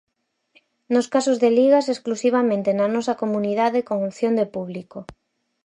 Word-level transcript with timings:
Nos 0.93 1.09
casos 1.13 1.37
de 1.43 1.49
ligas 1.59 1.85
exclusivamente 1.93 2.69
na 2.73 2.87
nosa 2.95 3.17
comunidade 3.21 3.79
con 3.87 3.97
opción 4.09 4.33
de 4.39 4.45
público. 4.55 4.99